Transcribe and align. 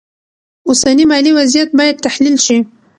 اوسنی 0.67 1.05
مالي 1.11 1.31
وضعیت 1.39 1.69
باید 1.79 1.97
تحلیل 2.05 2.35
شي. 2.45 2.57